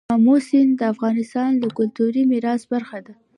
آمو 0.13 0.35
سیند 0.47 0.71
د 0.79 0.81
افغانستان 0.93 1.49
د 1.57 1.63
کلتوري 1.77 2.23
میراث 2.31 2.61
برخه 2.73 2.99
ده. 3.05 3.13